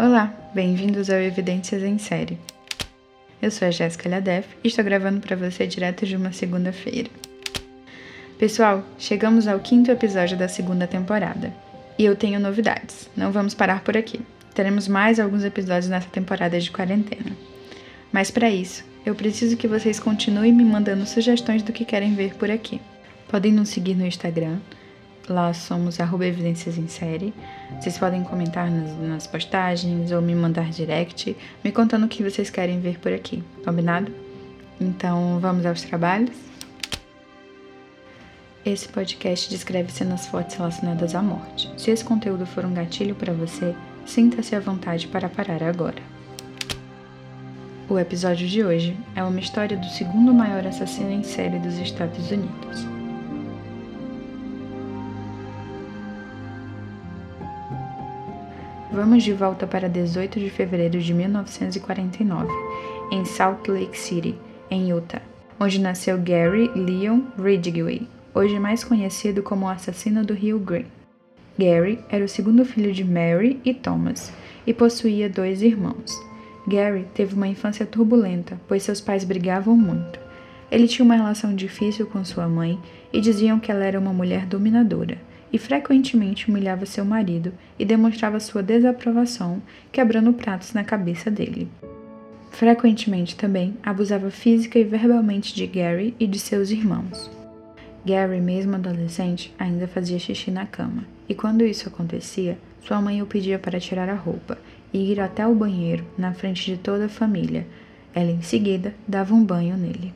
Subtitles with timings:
[0.00, 2.38] Olá, bem-vindos ao Evidências em Série.
[3.42, 7.10] Eu sou a Jéssica Ladef e estou gravando para você direto de uma segunda-feira.
[8.38, 11.52] Pessoal, chegamos ao quinto episódio da segunda temporada.
[11.98, 14.20] E eu tenho novidades, não vamos parar por aqui.
[14.54, 17.36] Teremos mais alguns episódios nessa temporada de quarentena.
[18.12, 22.34] Mas para isso, eu preciso que vocês continuem me mandando sugestões do que querem ver
[22.34, 22.80] por aqui.
[23.26, 24.60] Podem nos seguir no Instagram,
[25.28, 27.34] Lá somos arroba evidências em série.
[27.78, 32.48] Vocês podem comentar nas, nas, postagens ou me mandar direct, me contando o que vocês
[32.48, 34.10] querem ver por aqui, combinado?
[34.80, 36.34] Então vamos aos trabalhos?
[38.64, 41.70] Esse podcast descreve cenas fortes relacionadas à morte.
[41.76, 43.74] Se esse conteúdo for um gatilho para você,
[44.06, 46.02] sinta-se à vontade para parar agora.
[47.88, 52.30] O episódio de hoje é uma história do segundo maior assassino em série dos Estados
[52.30, 52.97] Unidos.
[58.98, 62.52] Vamos de volta para 18 de fevereiro de 1949,
[63.12, 64.34] em Salt Lake City,
[64.68, 65.22] em Utah,
[65.60, 70.86] onde nasceu Gary Leon Ridgway, hoje mais conhecido como o assassino do Rio Green.
[71.56, 74.32] Gary era o segundo filho de Mary e Thomas
[74.66, 76.20] e possuía dois irmãos.
[76.66, 80.18] Gary teve uma infância turbulenta, pois seus pais brigavam muito.
[80.72, 82.76] Ele tinha uma relação difícil com sua mãe
[83.12, 88.40] e diziam que ela era uma mulher dominadora e frequentemente humilhava seu marido e demonstrava
[88.40, 91.68] sua desaprovação, quebrando pratos na cabeça dele.
[92.50, 97.30] Frequentemente também abusava física e verbalmente de Gary e de seus irmãos.
[98.04, 103.26] Gary, mesmo adolescente, ainda fazia xixi na cama, e quando isso acontecia, sua mãe o
[103.26, 104.58] pedia para tirar a roupa
[104.92, 107.66] e ir até o banheiro na frente de toda a família.
[108.14, 110.12] Ela, em seguida, dava um banho nele.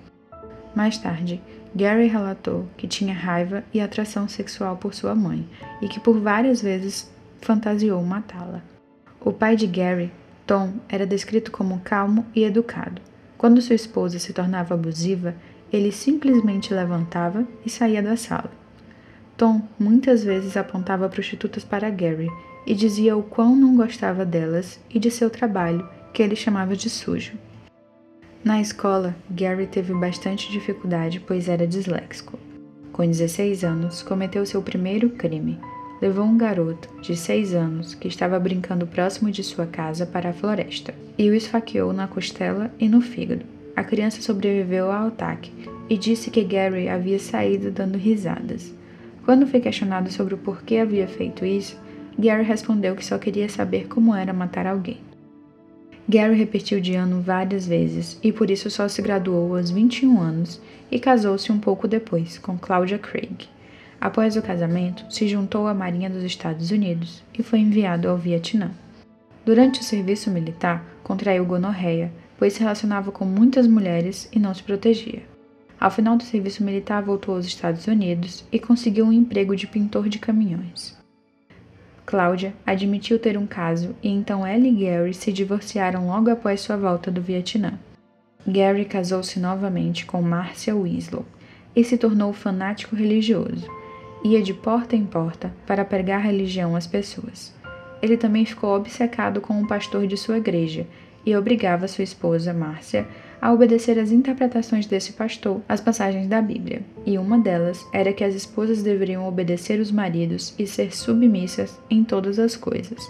[0.74, 1.40] Mais tarde,
[1.74, 5.46] Gary relatou que tinha raiva e atração sexual por sua mãe
[5.80, 8.62] e que por várias vezes fantasiou matá-la.
[9.20, 10.12] O pai de Gary,
[10.46, 13.00] Tom, era descrito como calmo e educado.
[13.38, 15.34] Quando sua esposa se tornava abusiva,
[15.72, 18.50] ele simplesmente levantava e saía da sala.
[19.36, 22.28] Tom muitas vezes apontava prostitutas para Gary
[22.66, 26.90] e dizia o quão não gostava delas e de seu trabalho, que ele chamava de
[26.90, 27.32] sujo.
[28.44, 32.36] Na escola, Gary teve bastante dificuldade pois era disléxico.
[32.92, 35.60] Com 16 anos, cometeu seu primeiro crime.
[36.00, 40.32] Levou um garoto de 6 anos que estava brincando próximo de sua casa para a
[40.32, 43.46] floresta e o esfaqueou na costela e no fígado.
[43.76, 45.52] A criança sobreviveu ao ataque
[45.88, 48.74] e disse que Gary havia saído dando risadas.
[49.24, 51.80] Quando foi questionado sobre o porquê havia feito isso,
[52.18, 55.11] Gary respondeu que só queria saber como era matar alguém.
[56.12, 60.60] Gary repetiu de ano várias vezes e por isso só se graduou aos 21 anos
[60.90, 63.48] e casou-se um pouco depois com Claudia Craig.
[63.98, 68.72] Após o casamento, se juntou à Marinha dos Estados Unidos e foi enviado ao Vietnã.
[69.42, 74.62] Durante o serviço militar, contraiu gonorreia, pois se relacionava com muitas mulheres e não se
[74.62, 75.22] protegia.
[75.80, 80.10] Ao final do serviço militar, voltou aos Estados Unidos e conseguiu um emprego de pintor
[80.10, 80.94] de caminhões.
[82.04, 86.76] Cláudia admitiu ter um caso e então ela e Gary se divorciaram logo após sua
[86.76, 87.78] volta do Vietnã.
[88.46, 91.24] Gary casou-se novamente com Marcia Winslow
[91.74, 93.68] e se tornou fanático religioso.
[94.24, 97.54] Ia de porta em porta para pregar religião às pessoas.
[98.00, 100.86] Ele também ficou obcecado com um pastor de sua igreja
[101.24, 103.06] e obrigava sua esposa, Márcia,
[103.42, 108.22] a obedecer às interpretações desse pastor às passagens da Bíblia, e uma delas era que
[108.22, 113.04] as esposas deveriam obedecer os maridos e ser submissas em todas as coisas.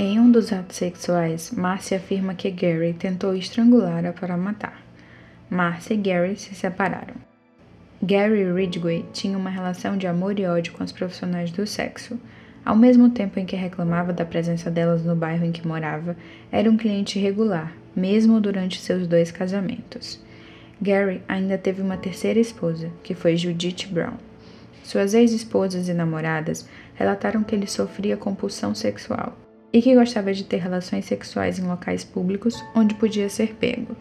[0.00, 4.82] Em um dos atos sexuais, Márcia afirma que Gary tentou estrangular-a para matar.
[5.48, 7.14] Márcia e Gary se separaram.
[8.02, 12.18] Gary Ridgway tinha uma relação de amor e ódio com os profissionais do sexo.
[12.68, 16.14] Ao mesmo tempo em que reclamava da presença delas no bairro em que morava,
[16.52, 20.22] era um cliente regular, mesmo durante seus dois casamentos.
[20.78, 24.18] Gary ainda teve uma terceira esposa, que foi Judith Brown.
[24.84, 29.34] Suas ex-esposas e namoradas relataram que ele sofria compulsão sexual
[29.72, 33.96] e que gostava de ter relações sexuais em locais públicos onde podia ser pego.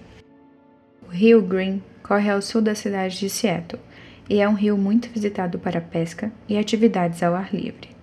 [1.07, 3.81] O rio Green corre ao sul da cidade de Seattle
[4.29, 7.95] e é um rio muito visitado para pesca e atividades ao ar livre.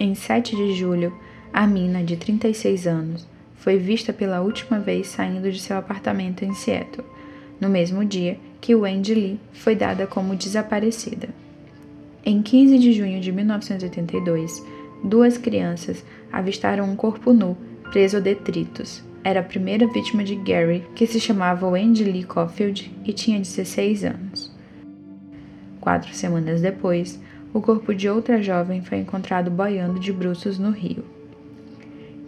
[0.00, 1.12] Em 7 de julho,
[1.52, 6.54] a mina, de 36 anos, foi vista pela última vez saindo de seu apartamento em
[6.54, 7.04] Seattle,
[7.60, 11.28] no mesmo dia que Wendy Lee foi dada como desaparecida.
[12.24, 14.64] Em 15 de junho de 1982,
[15.02, 17.56] duas crianças avistaram um corpo nu
[17.90, 19.02] preso a detritos.
[19.24, 24.04] Era a primeira vítima de Gary, que se chamava Wendy Lee Caulfield e tinha 16
[24.04, 24.56] anos.
[25.80, 27.20] Quatro semanas depois,
[27.52, 31.04] o corpo de outra jovem foi encontrado boiando de bruços no rio.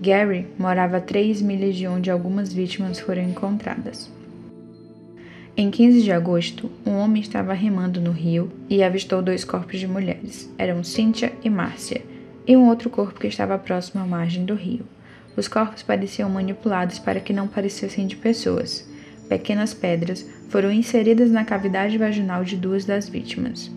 [0.01, 4.11] Gary morava a três milhas de onde algumas vítimas foram encontradas.
[5.57, 9.87] Em 15 de agosto, um homem estava remando no rio e avistou dois corpos de
[9.87, 10.51] mulheres.
[10.57, 12.03] Eram Cynthia e Márcia,
[12.47, 14.87] e um outro corpo que estava próximo à margem do rio.
[15.37, 18.89] Os corpos pareciam manipulados para que não parecessem de pessoas.
[19.29, 23.71] Pequenas pedras foram inseridas na cavidade vaginal de duas das vítimas.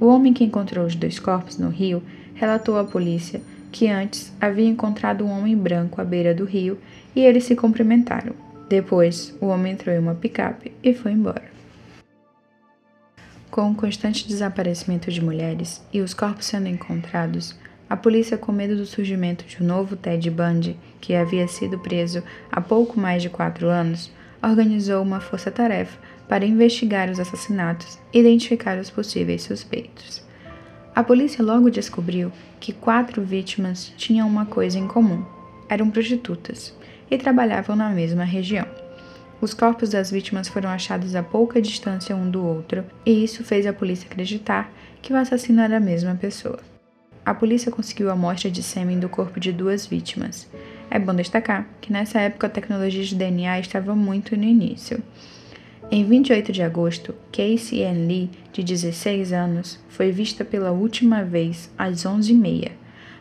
[0.00, 2.02] O homem que encontrou os dois corpos no rio
[2.34, 3.40] relatou à polícia
[3.72, 6.78] que antes havia encontrado um homem branco à beira do rio
[7.14, 8.34] e eles se cumprimentaram.
[8.68, 11.44] Depois, o homem entrou em uma picape e foi embora.
[13.50, 17.56] Com o constante desaparecimento de mulheres e os corpos sendo encontrados,
[17.90, 22.22] a polícia, com medo do surgimento de um novo Ted Bundy, que havia sido preso
[22.52, 24.12] há pouco mais de quatro anos,
[24.42, 25.98] organizou uma força-tarefa
[26.28, 30.22] para investigar os assassinatos e identificar os possíveis suspeitos.
[30.94, 35.24] A polícia logo descobriu que quatro vítimas tinham uma coisa em comum:
[35.68, 36.74] eram prostitutas
[37.10, 38.66] e trabalhavam na mesma região.
[39.40, 43.66] Os corpos das vítimas foram achados a pouca distância um do outro, e isso fez
[43.66, 46.58] a polícia acreditar que o assassino era a mesma pessoa.
[47.24, 50.50] A polícia conseguiu a amostra de sêmen do corpo de duas vítimas.
[50.90, 55.00] É bom destacar que nessa época a tecnologia de DNA estava muito no início.
[55.90, 61.70] Em 28 de agosto, Casey Ann Lee, de 16 anos, foi vista pela última vez
[61.78, 62.72] às 11h30,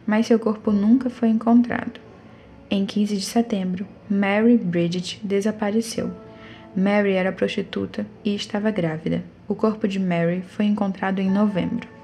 [0.05, 2.01] mas seu corpo nunca foi encontrado.
[2.69, 6.11] Em 15 de setembro, Mary Bridget desapareceu.
[6.75, 9.23] Mary era prostituta e estava grávida.
[9.47, 11.96] O corpo de Mary foi encontrado em novembro.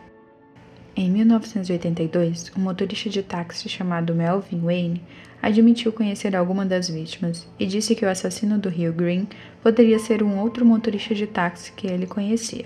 [0.96, 5.02] Em 1982, um motorista de táxi chamado Melvin Wayne
[5.42, 9.28] admitiu conhecer alguma das vítimas e disse que o assassino do Rio Green
[9.64, 12.66] poderia ser um outro motorista de táxi que ele conhecia.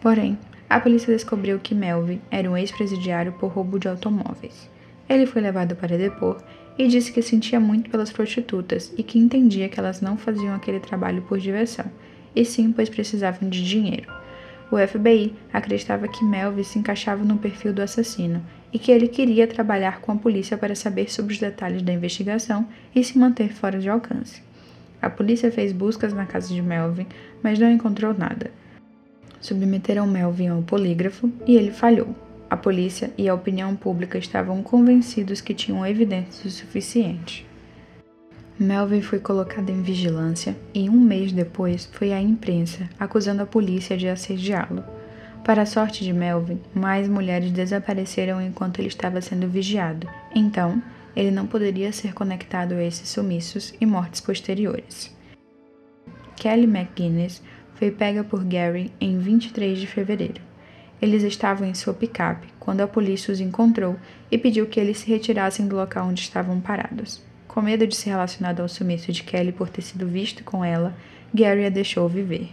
[0.00, 0.38] Porém,
[0.70, 4.70] a polícia descobriu que Melvin era um ex-presidiário por roubo de automóveis.
[5.06, 6.42] Ele foi levado para depor
[6.78, 10.80] e disse que sentia muito pelas prostitutas e que entendia que elas não faziam aquele
[10.80, 11.84] trabalho por diversão,
[12.34, 14.15] e sim pois precisavam de dinheiro.
[14.70, 18.42] O FBI acreditava que Melvin se encaixava no perfil do assassino
[18.72, 22.66] e que ele queria trabalhar com a polícia para saber sobre os detalhes da investigação
[22.94, 24.42] e se manter fora de alcance.
[25.00, 27.06] A polícia fez buscas na casa de Melvin,
[27.42, 28.50] mas não encontrou nada.
[29.40, 32.14] Submeteram Melvin ao polígrafo e ele falhou.
[32.50, 37.46] A polícia e a opinião pública estavam convencidos que tinham evidências o suficiente.
[38.58, 43.98] Melvin foi colocado em vigilância e um mês depois foi à imprensa acusando a polícia
[43.98, 44.82] de assediá-lo.
[45.44, 50.82] Para a sorte de Melvin, mais mulheres desapareceram enquanto ele estava sendo vigiado, então
[51.14, 55.14] ele não poderia ser conectado a esses sumiços e mortes posteriores.
[56.34, 57.42] Kelly McGuinness
[57.74, 60.40] foi pega por Gary em 23 de fevereiro.
[61.00, 63.96] Eles estavam em sua picape quando a polícia os encontrou
[64.30, 67.22] e pediu que eles se retirassem do local onde estavam parados.
[67.48, 70.94] Com medo de ser relacionado ao sumiço de Kelly por ter sido visto com ela,
[71.32, 72.50] Gary a deixou viver.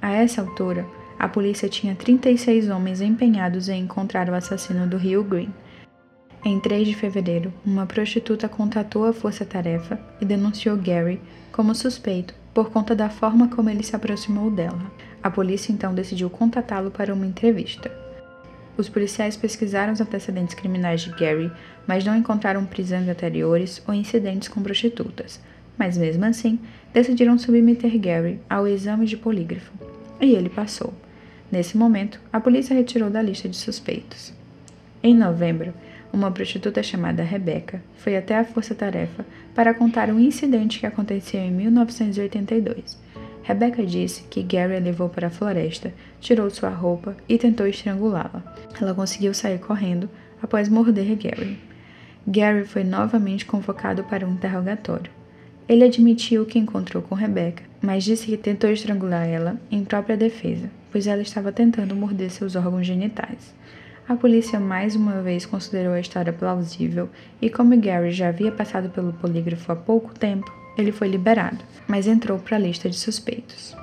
[0.00, 0.86] A essa altura,
[1.18, 5.52] a polícia tinha 36 homens empenhados em encontrar o assassino do Rio Green.
[6.42, 11.20] Em 3 de fevereiro, uma prostituta contatou a força-tarefa e denunciou Gary
[11.52, 14.90] como suspeito por conta da forma como ele se aproximou dela.
[15.22, 17.99] A polícia então decidiu contatá-lo para uma entrevista.
[18.76, 21.50] Os policiais pesquisaram os antecedentes criminais de Gary,
[21.86, 25.40] mas não encontraram prisões anteriores ou incidentes com prostitutas.
[25.78, 26.58] Mas mesmo assim,
[26.92, 29.72] decidiram submeter Gary ao exame de polígrafo.
[30.20, 30.92] E ele passou.
[31.50, 34.32] Nesse momento, a polícia retirou da lista de suspeitos.
[35.02, 35.74] Em novembro,
[36.12, 41.50] uma prostituta chamada Rebecca foi até a força-tarefa para contar um incidente que aconteceu em
[41.50, 42.98] 1982.
[43.42, 48.42] Rebecca disse que Gary a levou para a floresta, tirou sua roupa e tentou estrangulá-la.
[48.80, 50.08] Ela conseguiu sair correndo
[50.42, 51.58] após morder Gary.
[52.26, 55.10] Gary foi novamente convocado para um interrogatório.
[55.68, 60.70] Ele admitiu que encontrou com Rebecca, mas disse que tentou estrangular ela em própria defesa,
[60.90, 63.54] pois ela estava tentando morder seus órgãos genitais.
[64.08, 67.08] A polícia mais uma vez considerou a história plausível
[67.40, 72.06] e, como Gary já havia passado pelo polígrafo há pouco tempo, ele foi liberado, mas
[72.06, 73.74] entrou para a lista de suspeitos.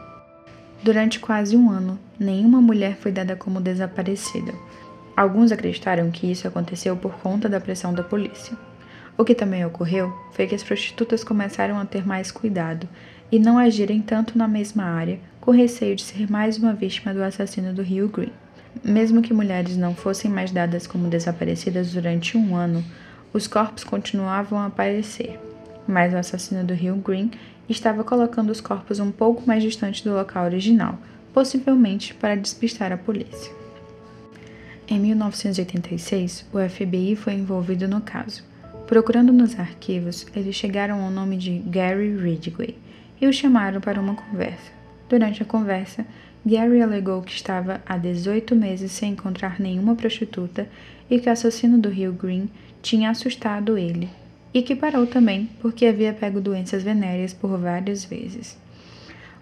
[0.83, 4.53] Durante quase um ano, nenhuma mulher foi dada como desaparecida.
[5.15, 8.55] Alguns acreditaram que isso aconteceu por conta da pressão da polícia.
[9.17, 12.87] O que também ocorreu foi que as prostitutas começaram a ter mais cuidado
[13.31, 17.23] e não agirem tanto na mesma área, com receio de ser mais uma vítima do
[17.23, 18.31] assassino do Rio Green.
[18.83, 22.83] Mesmo que mulheres não fossem mais dadas como desaparecidas durante um ano,
[23.33, 25.39] os corpos continuavam a aparecer,
[25.87, 27.31] mas o assassino do Rio Green
[27.69, 30.97] estava colocando os corpos um pouco mais distante do local original,
[31.33, 33.51] possivelmente para despistar a polícia.
[34.87, 38.43] Em 1986, o FBI foi envolvido no caso.
[38.87, 42.77] Procurando nos arquivos, eles chegaram ao nome de Gary Ridgway
[43.19, 44.71] e o chamaram para uma conversa.
[45.09, 46.05] Durante a conversa,
[46.45, 50.69] Gary alegou que estava há 18 meses sem encontrar nenhuma prostituta
[51.09, 52.49] e que o assassino do Rio Green
[52.81, 54.09] tinha assustado ele,
[54.53, 58.57] e que parou também porque havia pego doenças venéreas por várias vezes.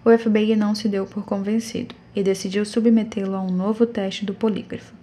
[0.04, 4.32] O FBI não se deu por convencido e decidiu submetê-lo a um novo teste do
[4.32, 4.94] polígrafo.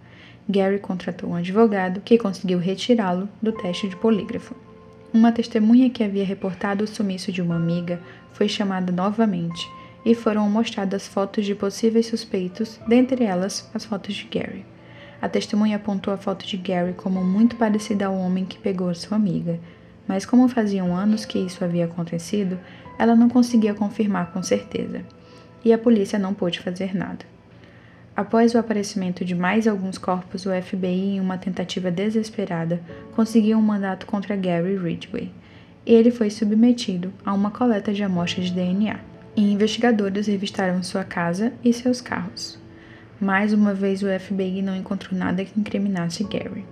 [0.48, 4.56] Gary contratou um advogado que conseguiu retirá-lo do teste de polígrafo.
[5.14, 8.00] Uma testemunha que havia reportado o sumiço de uma amiga
[8.34, 9.70] foi chamada novamente
[10.06, 14.66] e foram mostradas fotos de possíveis suspeitos, dentre elas as fotos de Gary.
[15.22, 19.16] A testemunha apontou a foto de Gary como muito parecida ao homem que pegou sua
[19.16, 19.60] amiga,
[20.08, 22.60] mas como faziam anos que isso havia acontecido,
[22.98, 25.02] ela não conseguia confirmar com certeza,
[25.64, 27.26] e a polícia não pôde fazer nada.
[28.16, 32.80] Após o aparecimento de mais alguns corpos, o FBI, em uma tentativa desesperada,
[33.16, 35.32] conseguiu um mandato contra Gary Ridgway,
[35.86, 39.00] ele foi submetido a uma coleta de amostras de DNA
[39.36, 42.60] e investigadores revistaram sua casa e seus carros.
[43.20, 46.66] Mais uma vez, o FBI não encontrou nada que incriminasse Gary.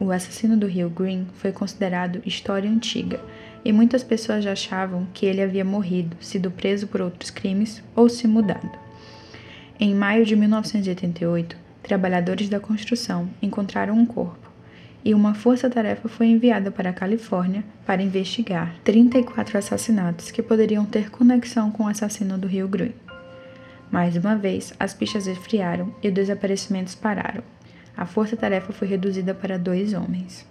[0.00, 3.20] O assassino do Rio Green foi considerado história antiga
[3.62, 8.08] e muitas pessoas já achavam que ele havia morrido, sido preso por outros crimes ou
[8.08, 8.70] se mudado.
[9.78, 14.50] Em maio de 1988, trabalhadores da construção encontraram um corpo
[15.04, 21.10] e uma força-tarefa foi enviada para a Califórnia para investigar 34 assassinatos que poderiam ter
[21.10, 22.94] conexão com o assassino do Rio Green.
[23.90, 27.42] Mais uma vez, as pistas esfriaram e os desaparecimentos pararam.
[27.96, 30.46] A força-tarefa foi reduzida para dois homens.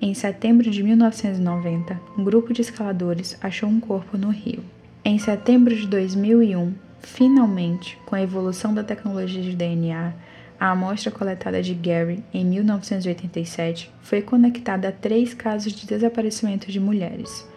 [0.00, 4.62] Em setembro de 1990, um grupo de escaladores achou um corpo no rio.
[5.04, 10.12] Em setembro de 2001, finalmente, com a evolução da tecnologia de DNA,
[10.60, 16.80] a amostra coletada de Gary em 1987 foi conectada a três casos de desaparecimento de
[16.80, 17.48] mulheres.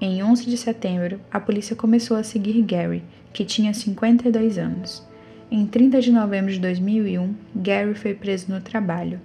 [0.00, 5.06] Em 11 de setembro, a polícia começou a seguir Gary, que tinha 52 anos.
[5.54, 9.20] Em 30 de novembro de 2001, Gary foi preso no trabalho.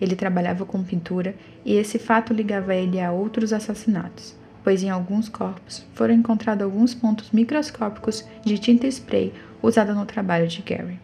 [0.00, 1.32] Ele trabalhava com pintura
[1.64, 4.34] e esse fato ligava ele a outros assassinatos,
[4.64, 10.48] pois em alguns corpos foram encontrados alguns pontos microscópicos de tinta spray usada no trabalho
[10.48, 10.98] de Gary.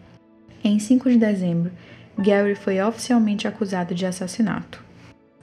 [0.61, 1.71] Em 5 de dezembro,
[2.17, 4.83] Gary foi oficialmente acusado de assassinato.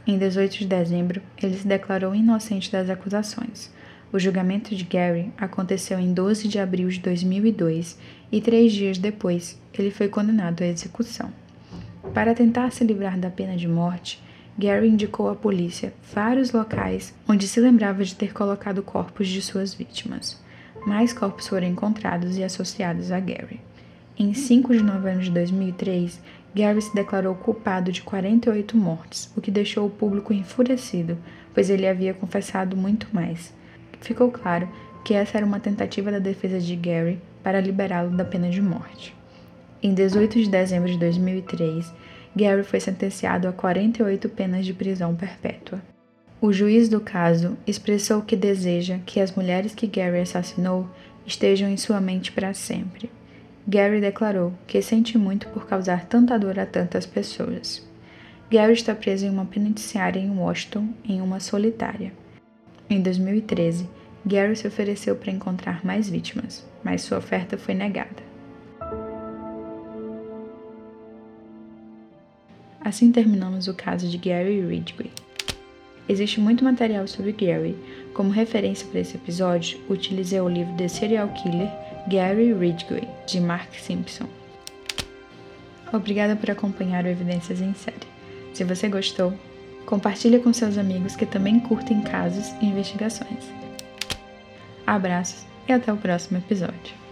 [0.06, 3.72] Em 18 de dezembro, ele se declarou inocente das acusações.
[4.14, 7.98] O julgamento de Gary aconteceu em 12 de abril de 2002
[8.30, 11.32] e três dias depois ele foi condenado à execução.
[12.14, 14.22] Para tentar se livrar da pena de morte,
[14.56, 19.74] Gary indicou à polícia vários locais onde se lembrava de ter colocado corpos de suas
[19.74, 20.40] vítimas.
[20.86, 23.60] Mais corpos foram encontrados e associados a Gary.
[24.16, 26.22] Em 5 de novembro de 2003,
[26.54, 31.18] Gary se declarou culpado de 48 mortes, o que deixou o público enfurecido,
[31.52, 33.52] pois ele havia confessado muito mais.
[34.04, 34.68] Ficou claro
[35.02, 39.16] que essa era uma tentativa da defesa de Gary para liberá-lo da pena de morte.
[39.82, 41.90] Em 18 de dezembro de 2003,
[42.36, 45.80] Gary foi sentenciado a 48 penas de prisão perpétua.
[46.38, 50.86] O juiz do caso expressou que deseja que as mulheres que Gary assassinou
[51.26, 53.10] estejam em sua mente para sempre.
[53.66, 57.82] Gary declarou que sente muito por causar tanta dor a tantas pessoas.
[58.50, 62.12] Gary está preso em uma penitenciária em Washington, em uma solitária.
[62.88, 63.88] Em 2013,
[64.26, 68.22] Gary se ofereceu para encontrar mais vítimas, mas sua oferta foi negada.
[72.80, 75.10] Assim terminamos o caso de Gary Ridgway.
[76.06, 77.74] Existe muito material sobre Gary.
[78.12, 81.70] Como referência para esse episódio, utilizei o livro The Serial Killer
[82.08, 84.26] Gary Ridgway, de Mark Simpson.
[85.90, 88.06] Obrigada por acompanhar o Evidências em Série.
[88.52, 89.32] Se você gostou,
[89.86, 93.44] compartilhe com seus amigos que também curtem casos e investigações.
[94.86, 97.03] Abraços e até o próximo episódio.